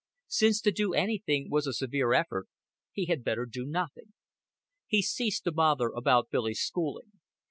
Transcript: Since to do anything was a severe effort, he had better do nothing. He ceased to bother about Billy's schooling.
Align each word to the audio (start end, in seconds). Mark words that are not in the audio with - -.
Since 0.29 0.61
to 0.61 0.71
do 0.71 0.95
anything 0.95 1.47
was 1.51 1.67
a 1.67 1.73
severe 1.73 2.11
effort, 2.13 2.47
he 2.91 3.05
had 3.05 3.23
better 3.23 3.45
do 3.45 3.67
nothing. 3.67 4.13
He 4.87 5.03
ceased 5.03 5.43
to 5.43 5.51
bother 5.51 5.89
about 5.89 6.31
Billy's 6.31 6.59
schooling. 6.61 7.11